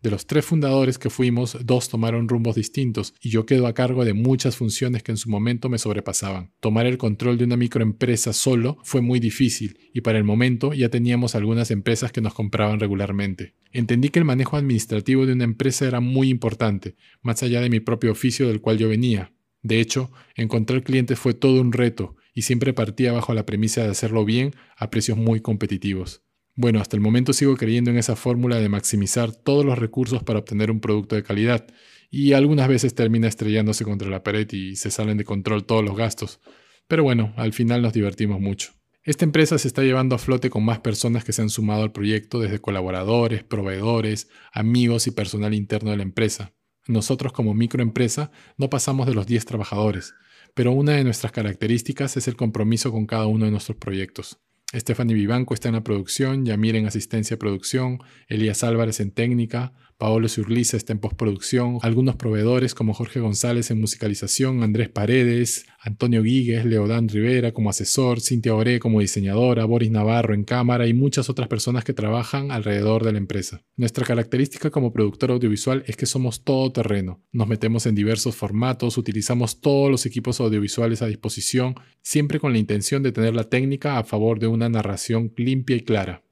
De 0.01 0.09
los 0.09 0.25
tres 0.25 0.45
fundadores 0.45 0.97
que 0.97 1.11
fuimos, 1.11 1.59
dos 1.63 1.87
tomaron 1.87 2.27
rumbos 2.27 2.55
distintos 2.55 3.13
y 3.21 3.29
yo 3.29 3.45
quedo 3.45 3.67
a 3.67 3.75
cargo 3.75 4.03
de 4.03 4.15
muchas 4.15 4.55
funciones 4.55 5.03
que 5.03 5.11
en 5.11 5.17
su 5.17 5.29
momento 5.29 5.69
me 5.69 5.77
sobrepasaban. 5.77 6.51
Tomar 6.59 6.87
el 6.87 6.97
control 6.97 7.37
de 7.37 7.43
una 7.43 7.55
microempresa 7.55 8.33
solo 8.33 8.79
fue 8.83 9.01
muy 9.01 9.19
difícil 9.19 9.77
y 9.93 10.01
para 10.01 10.17
el 10.17 10.23
momento 10.23 10.73
ya 10.73 10.89
teníamos 10.89 11.35
algunas 11.35 11.69
empresas 11.69 12.11
que 12.11 12.21
nos 12.21 12.33
compraban 12.33 12.79
regularmente. 12.79 13.53
Entendí 13.71 14.09
que 14.09 14.17
el 14.17 14.25
manejo 14.25 14.57
administrativo 14.57 15.27
de 15.27 15.33
una 15.33 15.43
empresa 15.43 15.85
era 15.85 15.99
muy 15.99 16.29
importante, 16.29 16.95
más 17.21 17.43
allá 17.43 17.61
de 17.61 17.69
mi 17.69 17.79
propio 17.79 18.11
oficio 18.11 18.47
del 18.47 18.59
cual 18.59 18.79
yo 18.79 18.89
venía. 18.89 19.31
De 19.61 19.79
hecho, 19.79 20.11
encontrar 20.33 20.81
clientes 20.81 21.19
fue 21.19 21.35
todo 21.35 21.61
un 21.61 21.73
reto 21.73 22.15
y 22.33 22.41
siempre 22.41 22.73
partía 22.73 23.11
bajo 23.11 23.35
la 23.35 23.45
premisa 23.45 23.83
de 23.83 23.89
hacerlo 23.89 24.25
bien 24.25 24.55
a 24.77 24.89
precios 24.89 25.15
muy 25.15 25.41
competitivos. 25.41 26.23
Bueno, 26.61 26.79
hasta 26.79 26.95
el 26.95 27.01
momento 27.01 27.33
sigo 27.33 27.57
creyendo 27.57 27.89
en 27.89 27.97
esa 27.97 28.15
fórmula 28.15 28.59
de 28.59 28.69
maximizar 28.69 29.31
todos 29.31 29.65
los 29.65 29.79
recursos 29.79 30.21
para 30.21 30.37
obtener 30.37 30.69
un 30.69 30.79
producto 30.79 31.15
de 31.15 31.23
calidad 31.23 31.65
y 32.11 32.33
algunas 32.33 32.67
veces 32.67 32.93
termina 32.93 33.27
estrellándose 33.27 33.83
contra 33.83 34.11
la 34.11 34.21
pared 34.21 34.47
y 34.51 34.75
se 34.75 34.91
salen 34.91 35.17
de 35.17 35.23
control 35.23 35.65
todos 35.65 35.83
los 35.83 35.97
gastos. 35.97 36.39
Pero 36.87 37.01
bueno, 37.01 37.33
al 37.35 37.53
final 37.53 37.81
nos 37.81 37.93
divertimos 37.93 38.39
mucho. 38.39 38.73
Esta 39.01 39.25
empresa 39.25 39.57
se 39.57 39.67
está 39.67 39.81
llevando 39.81 40.13
a 40.13 40.19
flote 40.19 40.51
con 40.51 40.63
más 40.63 40.77
personas 40.77 41.23
que 41.23 41.33
se 41.33 41.41
han 41.41 41.49
sumado 41.49 41.81
al 41.81 41.93
proyecto, 41.93 42.39
desde 42.39 42.61
colaboradores, 42.61 43.43
proveedores, 43.43 44.29
amigos 44.53 45.07
y 45.07 45.11
personal 45.11 45.55
interno 45.55 45.89
de 45.89 45.97
la 45.97 46.03
empresa. 46.03 46.53
Nosotros 46.85 47.33
como 47.33 47.55
microempresa 47.55 48.29
no 48.57 48.69
pasamos 48.69 49.07
de 49.07 49.15
los 49.15 49.25
10 49.25 49.45
trabajadores, 49.45 50.13
pero 50.53 50.73
una 50.73 50.91
de 50.91 51.05
nuestras 51.05 51.31
características 51.31 52.17
es 52.17 52.27
el 52.27 52.35
compromiso 52.35 52.91
con 52.91 53.07
cada 53.07 53.25
uno 53.25 53.45
de 53.45 53.51
nuestros 53.51 53.77
proyectos. 53.77 54.37
Stephanie 54.73 55.15
Vivanco 55.15 55.53
está 55.53 55.67
en 55.67 55.75
la 55.75 55.83
producción, 55.83 56.45
Yamir 56.45 56.75
en 56.75 56.85
asistencia 56.85 57.35
a 57.35 57.39
producción, 57.39 57.99
Elías 58.27 58.63
Álvarez 58.63 58.99
en 58.99 59.11
técnica, 59.11 59.73
Paolo 60.01 60.27
Surliza 60.29 60.77
está 60.77 60.93
en 60.93 60.99
postproducción, 60.99 61.77
algunos 61.83 62.15
proveedores 62.15 62.73
como 62.73 62.95
Jorge 62.95 63.19
González 63.19 63.69
en 63.69 63.79
musicalización, 63.79 64.63
Andrés 64.63 64.89
Paredes, 64.89 65.67
Antonio 65.79 66.23
Guigues, 66.23 66.65
Leodán 66.65 67.07
Rivera 67.07 67.51
como 67.51 67.69
asesor, 67.69 68.19
Cintia 68.19 68.55
Oré 68.55 68.79
como 68.79 68.99
diseñadora, 68.99 69.63
Boris 69.65 69.91
Navarro 69.91 70.33
en 70.33 70.43
cámara 70.43 70.87
y 70.87 70.95
muchas 70.95 71.29
otras 71.29 71.47
personas 71.47 71.83
que 71.83 71.93
trabajan 71.93 72.49
alrededor 72.49 73.03
de 73.03 73.11
la 73.11 73.19
empresa. 73.19 73.61
Nuestra 73.77 74.03
característica 74.03 74.71
como 74.71 74.91
productor 74.91 75.29
audiovisual 75.29 75.83
es 75.85 75.95
que 75.97 76.07
somos 76.07 76.43
todo 76.43 76.71
terreno. 76.71 77.21
Nos 77.31 77.47
metemos 77.47 77.85
en 77.85 77.93
diversos 77.93 78.35
formatos, 78.35 78.97
utilizamos 78.97 79.61
todos 79.61 79.91
los 79.91 80.07
equipos 80.07 80.39
audiovisuales 80.39 81.03
a 81.03 81.05
disposición, 81.05 81.75
siempre 82.01 82.39
con 82.39 82.53
la 82.53 82.57
intención 82.57 83.03
de 83.03 83.11
tener 83.11 83.35
la 83.35 83.51
técnica 83.51 83.99
a 83.99 84.03
favor 84.03 84.39
de 84.39 84.47
una 84.47 84.67
narración 84.67 85.31
limpia 85.37 85.75
y 85.75 85.81
clara. 85.81 86.23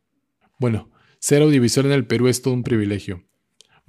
Bueno, 0.58 0.90
ser 1.20 1.44
audiovisual 1.44 1.86
en 1.86 1.92
el 1.92 2.08
Perú 2.08 2.30
es 2.30 2.42
todo 2.42 2.56
un 2.56 2.64
privilegio. 2.64 3.30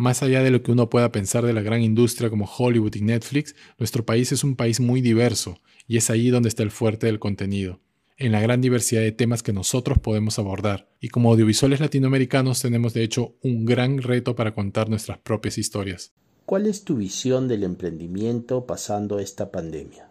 Más 0.00 0.22
allá 0.22 0.42
de 0.42 0.50
lo 0.50 0.62
que 0.62 0.72
uno 0.72 0.88
pueda 0.88 1.12
pensar 1.12 1.44
de 1.44 1.52
la 1.52 1.60
gran 1.60 1.82
industria 1.82 2.30
como 2.30 2.46
Hollywood 2.46 2.94
y 2.94 3.02
Netflix, 3.02 3.54
nuestro 3.78 4.06
país 4.06 4.32
es 4.32 4.44
un 4.44 4.56
país 4.56 4.80
muy 4.80 5.02
diverso 5.02 5.58
y 5.86 5.98
es 5.98 6.08
ahí 6.08 6.30
donde 6.30 6.48
está 6.48 6.62
el 6.62 6.70
fuerte 6.70 7.04
del 7.04 7.18
contenido, 7.18 7.80
en 8.16 8.32
la 8.32 8.40
gran 8.40 8.62
diversidad 8.62 9.02
de 9.02 9.12
temas 9.12 9.42
que 9.42 9.52
nosotros 9.52 9.98
podemos 9.98 10.38
abordar. 10.38 10.88
Y 11.02 11.08
como 11.08 11.30
audiovisuales 11.30 11.80
latinoamericanos 11.80 12.62
tenemos 12.62 12.94
de 12.94 13.02
hecho 13.02 13.36
un 13.42 13.66
gran 13.66 14.00
reto 14.00 14.34
para 14.34 14.54
contar 14.54 14.88
nuestras 14.88 15.18
propias 15.18 15.58
historias. 15.58 16.14
¿Cuál 16.46 16.64
es 16.64 16.84
tu 16.84 16.96
visión 16.96 17.46
del 17.46 17.62
emprendimiento 17.62 18.64
pasando 18.64 19.18
esta 19.18 19.50
pandemia? 19.52 20.10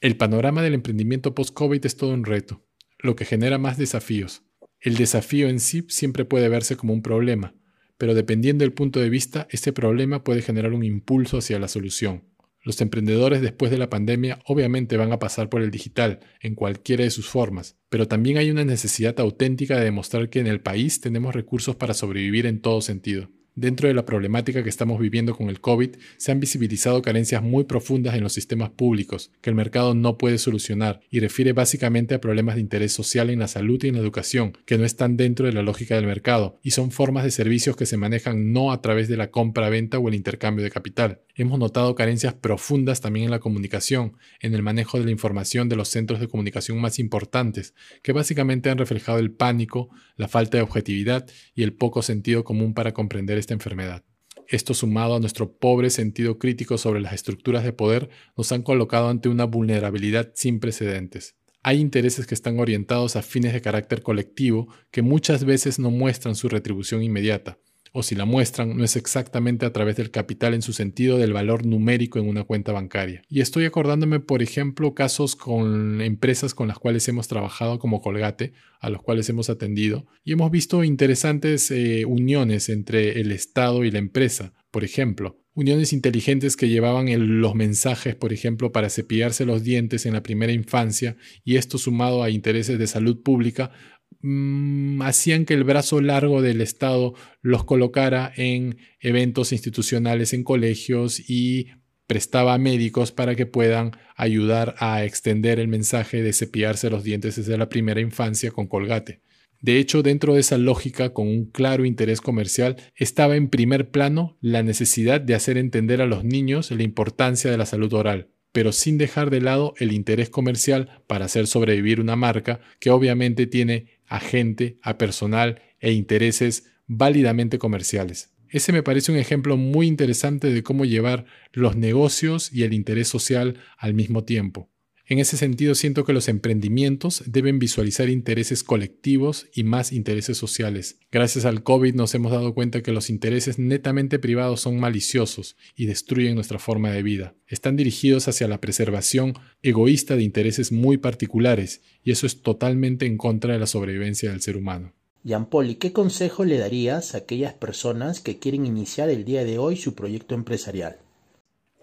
El 0.00 0.16
panorama 0.16 0.62
del 0.62 0.74
emprendimiento 0.74 1.34
post-COVID 1.34 1.84
es 1.84 1.96
todo 1.96 2.10
un 2.10 2.24
reto, 2.24 2.62
lo 3.00 3.16
que 3.16 3.24
genera 3.24 3.58
más 3.58 3.78
desafíos. 3.78 4.44
El 4.80 4.94
desafío 4.94 5.48
en 5.48 5.58
sí 5.58 5.84
siempre 5.88 6.24
puede 6.24 6.48
verse 6.48 6.76
como 6.76 6.92
un 6.92 7.02
problema, 7.02 7.52
pero 7.98 8.14
dependiendo 8.14 8.64
del 8.64 8.72
punto 8.72 9.00
de 9.00 9.10
vista, 9.10 9.46
este 9.50 9.72
problema 9.72 10.24
puede 10.24 10.40
generar 10.40 10.72
un 10.72 10.84
impulso 10.84 11.38
hacia 11.38 11.58
la 11.58 11.68
solución. 11.68 12.24
Los 12.62 12.80
emprendedores 12.80 13.40
después 13.40 13.70
de 13.70 13.78
la 13.78 13.90
pandemia 13.90 14.40
obviamente 14.46 14.96
van 14.96 15.12
a 15.12 15.18
pasar 15.18 15.48
por 15.48 15.62
el 15.62 15.70
digital 15.70 16.20
en 16.40 16.54
cualquiera 16.54 17.04
de 17.04 17.10
sus 17.10 17.26
formas, 17.28 17.76
pero 17.88 18.08
también 18.08 18.36
hay 18.36 18.50
una 18.50 18.64
necesidad 18.64 19.18
auténtica 19.20 19.76
de 19.76 19.84
demostrar 19.84 20.28
que 20.28 20.40
en 20.40 20.46
el 20.46 20.60
país 20.60 21.00
tenemos 21.00 21.34
recursos 21.34 21.76
para 21.76 21.94
sobrevivir 21.94 22.46
en 22.46 22.60
todo 22.60 22.80
sentido. 22.80 23.30
Dentro 23.60 23.88
de 23.88 23.94
la 23.94 24.06
problemática 24.06 24.62
que 24.62 24.68
estamos 24.68 25.00
viviendo 25.00 25.34
con 25.34 25.48
el 25.48 25.60
COVID, 25.60 25.96
se 26.16 26.30
han 26.30 26.38
visibilizado 26.38 27.02
carencias 27.02 27.42
muy 27.42 27.64
profundas 27.64 28.14
en 28.14 28.22
los 28.22 28.32
sistemas 28.32 28.70
públicos 28.70 29.32
que 29.40 29.50
el 29.50 29.56
mercado 29.56 29.94
no 29.94 30.16
puede 30.16 30.38
solucionar 30.38 31.00
y 31.10 31.18
refiere 31.18 31.52
básicamente 31.52 32.14
a 32.14 32.20
problemas 32.20 32.54
de 32.54 32.60
interés 32.60 32.92
social 32.92 33.30
en 33.30 33.40
la 33.40 33.48
salud 33.48 33.82
y 33.82 33.88
en 33.88 33.96
la 33.96 34.00
educación 34.00 34.56
que 34.64 34.78
no 34.78 34.84
están 34.84 35.16
dentro 35.16 35.44
de 35.44 35.54
la 35.54 35.62
lógica 35.62 35.96
del 35.96 36.06
mercado 36.06 36.60
y 36.62 36.70
son 36.70 36.92
formas 36.92 37.24
de 37.24 37.32
servicios 37.32 37.74
que 37.74 37.84
se 37.86 37.96
manejan 37.96 38.52
no 38.52 38.70
a 38.70 38.80
través 38.80 39.08
de 39.08 39.16
la 39.16 39.32
compra-venta 39.32 39.98
o 39.98 40.06
el 40.06 40.14
intercambio 40.14 40.62
de 40.62 40.70
capital. 40.70 41.22
Hemos 41.34 41.58
notado 41.58 41.96
carencias 41.96 42.34
profundas 42.34 43.00
también 43.00 43.24
en 43.24 43.30
la 43.32 43.40
comunicación, 43.40 44.16
en 44.40 44.54
el 44.54 44.62
manejo 44.62 44.98
de 44.98 45.04
la 45.04 45.10
información 45.10 45.68
de 45.68 45.74
los 45.74 45.88
centros 45.88 46.20
de 46.20 46.28
comunicación 46.28 46.80
más 46.80 47.00
importantes, 47.00 47.74
que 48.02 48.12
básicamente 48.12 48.70
han 48.70 48.78
reflejado 48.78 49.18
el 49.18 49.32
pánico, 49.32 49.88
la 50.16 50.28
falta 50.28 50.58
de 50.58 50.62
objetividad 50.62 51.26
y 51.54 51.64
el 51.64 51.72
poco 51.72 52.02
sentido 52.02 52.44
común 52.44 52.74
para 52.74 52.92
comprender 52.92 53.38
enfermedad. 53.54 54.04
Esto 54.46 54.72
sumado 54.72 55.14
a 55.14 55.20
nuestro 55.20 55.58
pobre 55.58 55.90
sentido 55.90 56.38
crítico 56.38 56.78
sobre 56.78 57.00
las 57.00 57.12
estructuras 57.12 57.64
de 57.64 57.72
poder 57.72 58.08
nos 58.36 58.50
han 58.52 58.62
colocado 58.62 59.08
ante 59.08 59.28
una 59.28 59.44
vulnerabilidad 59.44 60.32
sin 60.34 60.58
precedentes. 60.58 61.36
Hay 61.62 61.80
intereses 61.80 62.26
que 62.26 62.34
están 62.34 62.58
orientados 62.60 63.16
a 63.16 63.22
fines 63.22 63.52
de 63.52 63.60
carácter 63.60 64.02
colectivo 64.02 64.72
que 64.90 65.02
muchas 65.02 65.44
veces 65.44 65.78
no 65.78 65.90
muestran 65.90 66.34
su 66.34 66.48
retribución 66.48 67.02
inmediata, 67.02 67.58
o 67.92 68.02
si 68.02 68.14
la 68.14 68.24
muestran, 68.24 68.76
no 68.76 68.84
es 68.84 68.96
exactamente 68.96 69.66
a 69.66 69.72
través 69.72 69.96
del 69.96 70.10
capital 70.10 70.54
en 70.54 70.62
su 70.62 70.72
sentido 70.72 71.18
del 71.18 71.32
valor 71.32 71.66
numérico 71.66 72.18
en 72.18 72.28
una 72.28 72.44
cuenta 72.44 72.72
bancaria. 72.72 73.22
Y 73.28 73.40
estoy 73.40 73.64
acordándome, 73.64 74.20
por 74.20 74.42
ejemplo, 74.42 74.94
casos 74.94 75.36
con 75.36 76.00
empresas 76.00 76.54
con 76.54 76.68
las 76.68 76.78
cuales 76.78 77.06
hemos 77.08 77.28
trabajado 77.28 77.78
como 77.78 78.00
Colgate, 78.00 78.52
a 78.80 78.90
los 78.90 79.02
cuales 79.02 79.28
hemos 79.28 79.50
atendido, 79.50 80.06
y 80.24 80.32
hemos 80.32 80.50
visto 80.50 80.84
interesantes 80.84 81.70
eh, 81.70 82.04
uniones 82.04 82.68
entre 82.68 83.20
el 83.20 83.32
Estado 83.32 83.84
y 83.84 83.90
la 83.90 83.98
empresa. 83.98 84.54
Por 84.70 84.84
ejemplo, 84.84 85.40
uniones 85.54 85.92
inteligentes 85.92 86.56
que 86.56 86.68
llevaban 86.68 87.08
los 87.40 87.54
mensajes, 87.54 88.14
por 88.14 88.32
ejemplo, 88.32 88.70
para 88.70 88.90
cepillarse 88.90 89.44
los 89.44 89.64
dientes 89.64 90.06
en 90.06 90.12
la 90.12 90.22
primera 90.22 90.52
infancia, 90.52 91.16
y 91.44 91.56
esto 91.56 91.78
sumado 91.78 92.22
a 92.22 92.30
intereses 92.30 92.78
de 92.78 92.86
salud 92.86 93.22
pública, 93.22 93.72
Mm, 94.20 95.00
hacían 95.02 95.44
que 95.44 95.54
el 95.54 95.62
brazo 95.62 96.00
largo 96.00 96.42
del 96.42 96.60
Estado 96.60 97.14
los 97.40 97.64
colocara 97.64 98.32
en 98.36 98.78
eventos 99.00 99.52
institucionales, 99.52 100.32
en 100.32 100.42
colegios 100.42 101.20
y 101.30 101.68
prestaba 102.08 102.54
a 102.54 102.58
médicos 102.58 103.12
para 103.12 103.36
que 103.36 103.46
puedan 103.46 103.92
ayudar 104.16 104.74
a 104.78 105.04
extender 105.04 105.60
el 105.60 105.68
mensaje 105.68 106.22
de 106.22 106.32
cepillarse 106.32 106.90
los 106.90 107.04
dientes 107.04 107.36
desde 107.36 107.58
la 107.58 107.68
primera 107.68 108.00
infancia 108.00 108.50
con 108.50 108.66
colgate. 108.66 109.20
De 109.60 109.78
hecho, 109.78 110.02
dentro 110.02 110.34
de 110.34 110.40
esa 110.40 110.56
lógica, 110.56 111.12
con 111.12 111.28
un 111.28 111.44
claro 111.50 111.84
interés 111.84 112.20
comercial, 112.20 112.76
estaba 112.94 113.36
en 113.36 113.48
primer 113.48 113.90
plano 113.90 114.36
la 114.40 114.62
necesidad 114.62 115.20
de 115.20 115.34
hacer 115.34 115.58
entender 115.58 116.00
a 116.00 116.06
los 116.06 116.24
niños 116.24 116.70
la 116.70 116.82
importancia 116.82 117.50
de 117.50 117.58
la 117.58 117.66
salud 117.66 117.92
oral 117.92 118.30
pero 118.52 118.72
sin 118.72 118.98
dejar 118.98 119.30
de 119.30 119.40
lado 119.40 119.74
el 119.78 119.92
interés 119.92 120.30
comercial 120.30 121.02
para 121.06 121.26
hacer 121.26 121.46
sobrevivir 121.46 122.00
una 122.00 122.16
marca 122.16 122.60
que 122.80 122.90
obviamente 122.90 123.46
tiene 123.46 123.97
a 124.08 124.20
gente, 124.20 124.78
a 124.82 124.98
personal 124.98 125.60
e 125.80 125.92
intereses 125.92 126.64
válidamente 126.86 127.58
comerciales. 127.58 128.34
Ese 128.50 128.72
me 128.72 128.82
parece 128.82 129.12
un 129.12 129.18
ejemplo 129.18 129.56
muy 129.56 129.86
interesante 129.86 130.48
de 130.48 130.62
cómo 130.62 130.84
llevar 130.84 131.26
los 131.52 131.76
negocios 131.76 132.50
y 132.52 132.62
el 132.62 132.72
interés 132.72 133.08
social 133.08 133.58
al 133.76 133.92
mismo 133.94 134.24
tiempo. 134.24 134.70
En 135.10 135.18
ese 135.18 135.38
sentido, 135.38 135.74
siento 135.74 136.04
que 136.04 136.12
los 136.12 136.28
emprendimientos 136.28 137.22
deben 137.24 137.58
visualizar 137.58 138.10
intereses 138.10 138.62
colectivos 138.62 139.46
y 139.54 139.64
más 139.64 139.90
intereses 139.90 140.36
sociales. 140.36 140.98
Gracias 141.10 141.46
al 141.46 141.62
COVID 141.62 141.94
nos 141.94 142.14
hemos 142.14 142.30
dado 142.30 142.52
cuenta 142.52 142.82
que 142.82 142.92
los 142.92 143.08
intereses 143.08 143.58
netamente 143.58 144.18
privados 144.18 144.60
son 144.60 144.78
maliciosos 144.78 145.56
y 145.74 145.86
destruyen 145.86 146.34
nuestra 146.34 146.58
forma 146.58 146.90
de 146.90 147.02
vida. 147.02 147.34
Están 147.46 147.74
dirigidos 147.74 148.28
hacia 148.28 148.48
la 148.48 148.60
preservación 148.60 149.32
egoísta 149.62 150.14
de 150.14 150.24
intereses 150.24 150.72
muy 150.72 150.98
particulares 150.98 151.80
y 152.04 152.10
eso 152.10 152.26
es 152.26 152.42
totalmente 152.42 153.06
en 153.06 153.16
contra 153.16 153.54
de 153.54 153.60
la 153.60 153.66
sobrevivencia 153.66 154.30
del 154.30 154.42
ser 154.42 154.58
humano. 154.58 154.92
¿y 155.24 155.74
qué 155.76 155.94
consejo 155.94 156.44
le 156.44 156.58
darías 156.58 157.14
a 157.14 157.18
aquellas 157.18 157.54
personas 157.54 158.20
que 158.20 158.38
quieren 158.38 158.66
iniciar 158.66 159.08
el 159.08 159.24
día 159.24 159.44
de 159.44 159.56
hoy 159.56 159.76
su 159.76 159.94
proyecto 159.94 160.34
empresarial? 160.34 160.98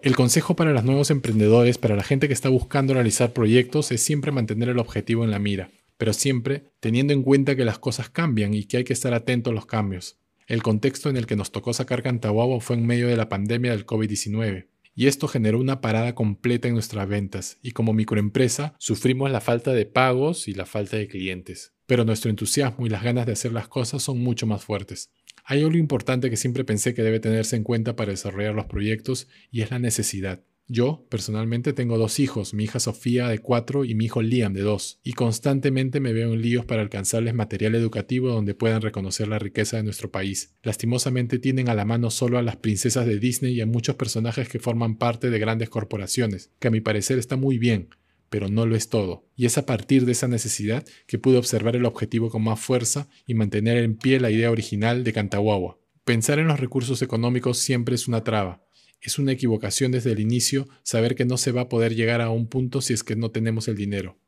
El 0.06 0.14
consejo 0.14 0.54
para 0.54 0.70
los 0.70 0.84
nuevos 0.84 1.10
emprendedores, 1.10 1.78
para 1.78 1.96
la 1.96 2.04
gente 2.04 2.28
que 2.28 2.32
está 2.32 2.48
buscando 2.48 2.94
realizar 2.94 3.32
proyectos, 3.32 3.90
es 3.90 4.04
siempre 4.04 4.30
mantener 4.30 4.68
el 4.68 4.78
objetivo 4.78 5.24
en 5.24 5.32
la 5.32 5.40
mira, 5.40 5.72
pero 5.98 6.12
siempre 6.12 6.70
teniendo 6.78 7.12
en 7.12 7.24
cuenta 7.24 7.56
que 7.56 7.64
las 7.64 7.80
cosas 7.80 8.08
cambian 8.08 8.54
y 8.54 8.66
que 8.66 8.76
hay 8.76 8.84
que 8.84 8.92
estar 8.92 9.12
atento 9.14 9.50
a 9.50 9.52
los 9.52 9.66
cambios. 9.66 10.16
El 10.46 10.62
contexto 10.62 11.10
en 11.10 11.16
el 11.16 11.26
que 11.26 11.34
nos 11.34 11.50
tocó 11.50 11.72
sacar 11.72 12.04
Cantahuabo 12.04 12.60
fue 12.60 12.76
en 12.76 12.86
medio 12.86 13.08
de 13.08 13.16
la 13.16 13.28
pandemia 13.28 13.72
del 13.72 13.84
COVID-19, 13.84 14.68
y 14.94 15.08
esto 15.08 15.26
generó 15.26 15.58
una 15.58 15.80
parada 15.80 16.14
completa 16.14 16.68
en 16.68 16.74
nuestras 16.74 17.08
ventas, 17.08 17.58
y 17.60 17.72
como 17.72 17.92
microempresa 17.92 18.76
sufrimos 18.78 19.28
la 19.32 19.40
falta 19.40 19.72
de 19.72 19.86
pagos 19.86 20.46
y 20.46 20.54
la 20.54 20.66
falta 20.66 20.98
de 20.98 21.08
clientes. 21.08 21.72
Pero 21.86 22.04
nuestro 22.04 22.30
entusiasmo 22.30 22.86
y 22.86 22.90
las 22.90 23.02
ganas 23.02 23.26
de 23.26 23.32
hacer 23.32 23.52
las 23.52 23.66
cosas 23.66 24.04
son 24.04 24.20
mucho 24.20 24.46
más 24.46 24.62
fuertes. 24.62 25.10
Hay 25.48 25.62
algo 25.62 25.76
importante 25.76 26.28
que 26.28 26.36
siempre 26.36 26.64
pensé 26.64 26.92
que 26.92 27.04
debe 27.04 27.20
tenerse 27.20 27.54
en 27.54 27.62
cuenta 27.62 27.94
para 27.94 28.10
desarrollar 28.10 28.52
los 28.52 28.66
proyectos 28.66 29.28
y 29.52 29.62
es 29.62 29.70
la 29.70 29.78
necesidad. 29.78 30.42
Yo, 30.66 31.06
personalmente, 31.08 31.72
tengo 31.72 31.98
dos 31.98 32.18
hijos, 32.18 32.52
mi 32.52 32.64
hija 32.64 32.80
Sofía 32.80 33.28
de 33.28 33.38
4 33.38 33.84
y 33.84 33.94
mi 33.94 34.06
hijo 34.06 34.22
Liam 34.22 34.52
de 34.54 34.62
2, 34.62 34.98
y 35.04 35.12
constantemente 35.12 36.00
me 36.00 36.12
veo 36.12 36.34
en 36.34 36.42
líos 36.42 36.64
para 36.64 36.82
alcanzarles 36.82 37.32
material 37.32 37.76
educativo 37.76 38.30
donde 38.30 38.56
puedan 38.56 38.82
reconocer 38.82 39.28
la 39.28 39.38
riqueza 39.38 39.76
de 39.76 39.84
nuestro 39.84 40.10
país. 40.10 40.56
Lastimosamente 40.64 41.38
tienen 41.38 41.68
a 41.68 41.74
la 41.74 41.84
mano 41.84 42.10
solo 42.10 42.38
a 42.38 42.42
las 42.42 42.56
princesas 42.56 43.06
de 43.06 43.20
Disney 43.20 43.54
y 43.54 43.60
a 43.60 43.66
muchos 43.66 43.94
personajes 43.94 44.48
que 44.48 44.58
forman 44.58 44.96
parte 44.96 45.30
de 45.30 45.38
grandes 45.38 45.68
corporaciones, 45.68 46.50
que 46.58 46.66
a 46.66 46.72
mi 46.72 46.80
parecer 46.80 47.20
está 47.20 47.36
muy 47.36 47.58
bien, 47.58 47.90
pero 48.28 48.48
no 48.48 48.66
lo 48.66 48.76
es 48.76 48.88
todo. 48.88 49.28
Y 49.36 49.46
es 49.46 49.58
a 49.58 49.66
partir 49.66 50.04
de 50.04 50.12
esa 50.12 50.28
necesidad 50.28 50.84
que 51.06 51.18
pude 51.18 51.38
observar 51.38 51.76
el 51.76 51.84
objetivo 51.84 52.30
con 52.30 52.42
más 52.42 52.60
fuerza 52.60 53.08
y 53.26 53.34
mantener 53.34 53.78
en 53.78 53.96
pie 53.96 54.20
la 54.20 54.30
idea 54.30 54.50
original 54.50 55.04
de 55.04 55.12
Cantahuagua. 55.12 55.78
Pensar 56.04 56.38
en 56.38 56.48
los 56.48 56.60
recursos 56.60 57.02
económicos 57.02 57.58
siempre 57.58 57.94
es 57.94 58.08
una 58.08 58.24
traba. 58.24 58.64
Es 59.00 59.18
una 59.18 59.32
equivocación 59.32 59.92
desde 59.92 60.12
el 60.12 60.20
inicio 60.20 60.68
saber 60.82 61.14
que 61.14 61.24
no 61.24 61.36
se 61.36 61.52
va 61.52 61.62
a 61.62 61.68
poder 61.68 61.94
llegar 61.94 62.20
a 62.20 62.30
un 62.30 62.48
punto 62.48 62.80
si 62.80 62.92
es 62.92 63.02
que 63.02 63.16
no 63.16 63.30
tenemos 63.30 63.68
el 63.68 63.76
dinero. 63.76 64.18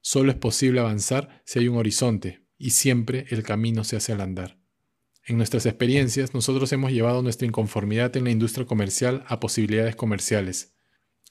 Solo 0.00 0.30
es 0.30 0.38
posible 0.38 0.80
avanzar 0.80 1.42
si 1.44 1.58
hay 1.58 1.68
un 1.68 1.76
horizonte, 1.76 2.42
y 2.58 2.70
siempre 2.70 3.26
el 3.30 3.42
camino 3.42 3.84
se 3.84 3.96
hace 3.96 4.12
al 4.12 4.20
andar. 4.20 4.58
En 5.26 5.36
nuestras 5.36 5.66
experiencias, 5.66 6.34
nosotros 6.34 6.72
hemos 6.72 6.92
llevado 6.92 7.22
nuestra 7.22 7.46
inconformidad 7.46 8.16
en 8.16 8.24
la 8.24 8.30
industria 8.30 8.66
comercial 8.66 9.24
a 9.28 9.38
posibilidades 9.38 9.94
comerciales, 9.94 10.74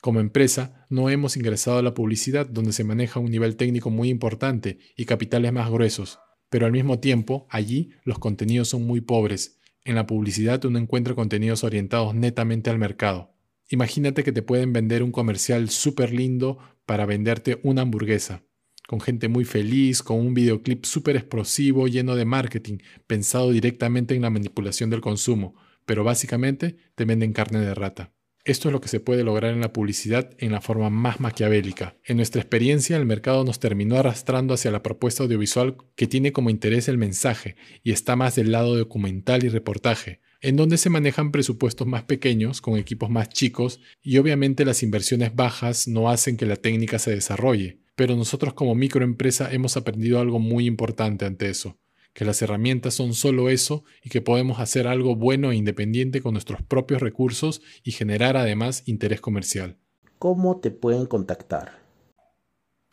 como 0.02 0.20
empresa, 0.20 0.86
no 0.90 1.10
hemos 1.10 1.36
ingresado 1.36 1.78
a 1.78 1.82
la 1.82 1.94
publicidad 1.94 2.48
donde 2.48 2.74
se 2.74 2.84
maneja 2.84 3.20
un 3.20 3.32
nivel 3.32 3.58
técnico 3.58 3.90
muy 3.90 4.10
importante 4.10 4.80
y 4.96 5.06
capitales 5.06 5.52
más 5.52 5.70
gruesos, 5.70 6.20
pero 6.50 6.66
al 6.66 6.72
mismo 6.72 7.00
tiempo, 7.00 7.48
allí 7.50 7.92
los 8.04 8.20
contenidos 8.20 8.70
son 8.70 8.86
muy 8.86 9.02
pobres. 9.02 9.60
En 9.84 9.96
la 9.96 10.08
publicidad 10.08 10.64
uno 10.66 10.80
encuentra 10.80 11.16
contenidos 11.16 11.64
orientados 11.64 12.16
netamente 12.16 12.70
al 12.70 12.80
mercado. 12.80 13.34
Imagínate 13.70 14.24
que 14.24 14.32
te 14.32 14.42
pueden 14.42 14.74
vender 14.74 15.04
un 15.04 15.12
comercial 15.12 15.70
súper 15.70 16.14
lindo 16.14 16.58
para 16.86 17.06
venderte 17.06 17.60
una 17.64 17.84
hamburguesa, 17.84 18.44
con 18.88 19.00
gente 19.00 19.28
muy 19.28 19.46
feliz, 19.46 20.02
con 20.02 20.18
un 20.18 20.34
videoclip 20.34 20.86
súper 20.86 21.18
explosivo, 21.18 21.88
lleno 21.88 22.16
de 22.16 22.26
marketing, 22.26 22.80
pensado 23.06 23.52
directamente 23.52 24.16
en 24.16 24.24
la 24.24 24.32
manipulación 24.32 24.90
del 24.90 25.02
consumo, 25.02 25.56
pero 25.86 26.04
básicamente 26.04 26.78
te 26.96 27.06
venden 27.06 27.34
carne 27.34 27.60
de 27.60 27.76
rata. 27.76 28.14
Esto 28.46 28.70
es 28.70 28.74
lo 28.74 28.80
que 28.80 28.88
se 28.88 29.02
puede 29.02 29.24
lograr 29.24 29.54
en 29.54 29.60
la 29.60 29.74
publicidad 29.74 30.32
en 30.38 30.52
la 30.52 30.62
forma 30.62 30.90
más 30.90 31.20
maquiavélica. 31.20 31.98
En 32.06 32.18
nuestra 32.18 32.42
experiencia, 32.42 32.96
el 32.96 33.06
mercado 33.06 33.44
nos 33.44 33.60
terminó 33.60 33.98
arrastrando 33.98 34.54
hacia 34.54 34.72
la 34.72 34.82
propuesta 34.82 35.24
audiovisual 35.24 35.76
que 35.96 36.08
tiene 36.08 36.32
como 36.32 36.50
interés 36.50 36.88
el 36.88 36.98
mensaje 36.98 37.58
y 37.84 37.92
está 37.92 38.16
más 38.16 38.36
del 38.36 38.52
lado 38.52 38.78
documental 38.78 39.44
y 39.44 39.50
reportaje, 39.50 40.22
en 40.42 40.56
donde 40.56 40.78
se 40.78 40.90
manejan 40.90 41.32
presupuestos 41.32 41.86
más 41.86 42.04
pequeños, 42.04 42.62
con 42.62 42.78
equipos 42.78 43.10
más 43.10 43.30
chicos, 43.30 43.82
y 44.02 44.18
obviamente 44.18 44.64
las 44.64 44.84
inversiones 44.84 45.36
bajas 45.36 45.88
no 45.88 46.10
hacen 46.10 46.38
que 46.38 46.46
la 46.46 46.56
técnica 46.56 46.98
se 46.98 47.12
desarrolle. 47.12 47.82
Pero 47.96 48.16
nosotros 48.16 48.54
como 48.54 48.74
microempresa 48.74 49.52
hemos 49.52 49.76
aprendido 49.76 50.22
algo 50.22 50.40
muy 50.40 50.66
importante 50.66 51.26
ante 51.26 51.50
eso, 51.50 51.78
que 52.14 52.26
las 52.26 52.42
herramientas 52.42 52.94
son 52.94 53.14
solo 53.14 53.50
eso 53.50 53.84
y 54.04 54.10
que 54.10 54.22
podemos 54.22 54.60
hacer 54.60 54.88
algo 54.88 55.16
bueno 55.16 55.52
e 55.52 55.56
independiente 55.56 56.22
con 56.22 56.34
nuestros 56.34 56.62
propios 56.62 57.02
recursos 57.02 57.62
y 57.84 57.92
generar 57.92 58.38
además 58.38 58.84
interés 58.86 59.22
comercial. 59.22 59.78
¿Cómo 60.18 60.60
te 60.60 60.72
pueden 60.72 61.06
contactar? 61.06 61.80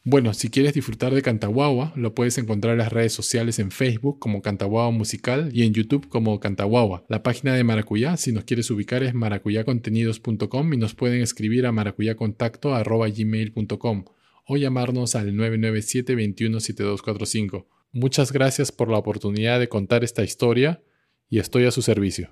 Bueno, 0.08 0.35
si 0.35 0.50
quieres 0.50 0.73
disfrutar 0.73 1.12
de 1.12 1.20
Cantaguagua, 1.20 1.92
lo 1.96 2.14
puedes 2.14 2.38
encontrar 2.38 2.75
en 2.75 2.78
las 2.78 2.92
redes 2.92 3.12
sociales 3.12 3.58
en 3.58 3.73
Facebook 3.73 4.20
como 4.20 4.40
Cantaguagua 4.40 4.92
Musical 4.92 5.50
y 5.52 5.64
en 5.64 5.75
YouTube 5.75 6.08
como 6.08 6.38
Cantaguagua. 6.38 7.04
La 7.08 7.25
página 7.25 7.54
de 7.54 7.64
Maracuyá, 7.64 8.16
si 8.16 8.30
nos 8.30 8.44
quieres 8.44 8.70
ubicar, 8.70 9.02
es 9.02 9.14
maracuyacontenidos.com 9.14 10.73
y 10.73 10.76
nos 10.76 10.94
pueden 10.94 11.23
escribir 11.23 11.66
a 11.66 11.73
maracuyacontacto.gmail.com 11.73 14.04
o 14.46 14.56
llamarnos 14.56 15.16
al 15.16 15.35
997 15.35 16.14
217245. 16.14 17.75
Muchas 17.98 18.30
gracias 18.30 18.72
por 18.72 18.90
la 18.90 18.98
oportunidad 18.98 19.58
de 19.58 19.70
contar 19.70 20.04
esta 20.04 20.22
historia 20.22 20.82
y 21.30 21.38
estoy 21.38 21.64
a 21.64 21.70
su 21.70 21.80
servicio. 21.80 22.28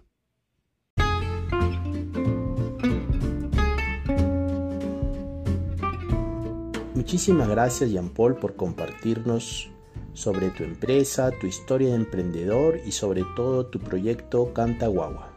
Muchísimas 6.95 7.49
gracias 7.49 7.91
Jean 7.91 8.11
Paul 8.11 8.37
por 8.37 8.57
compartirnos 8.57 9.71
sobre 10.13 10.51
tu 10.51 10.65
empresa, 10.65 11.31
tu 11.41 11.47
historia 11.47 11.89
de 11.89 11.95
emprendedor 11.95 12.79
y 12.85 12.93
sobre 12.93 13.23
todo 13.35 13.65
tu 13.65 13.81
proyecto 13.81 14.53
Canta 14.53 14.89
Guagua. 14.89 15.33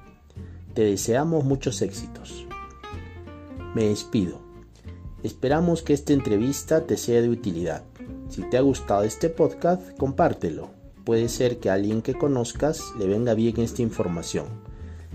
Te 0.74 0.82
deseamos 0.82 1.46
muchos 1.46 1.82
éxitos. 1.82 2.46
Me 3.74 3.86
despido. 3.86 4.42
Esperamos 5.24 5.84
que 5.84 5.94
esta 5.94 6.12
entrevista 6.12 6.86
te 6.86 6.98
sea 6.98 7.22
de 7.22 7.30
utilidad. 7.30 7.86
Si 8.30 8.42
te 8.50 8.58
ha 8.58 8.62
gustado 8.62 9.04
este 9.04 9.30
podcast, 9.30 9.98
compártelo. 9.98 10.70
Puede 11.06 11.30
ser 11.30 11.60
que 11.60 11.70
a 11.70 11.74
alguien 11.74 12.02
que 12.02 12.14
conozcas 12.14 12.84
le 13.00 13.08
venga 13.08 13.34
bien 13.34 13.60
esta 13.62 13.82
información. 13.82 14.46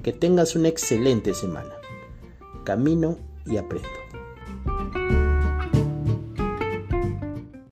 Que 0.03 0.13
tengas 0.13 0.57
una 0.57 0.69
excelente 0.69 1.35
semana. 1.35 1.75
Camino 2.65 3.19
y 3.45 3.59
aprendo. 3.59 3.89